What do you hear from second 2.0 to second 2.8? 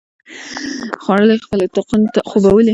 ته ولاړو.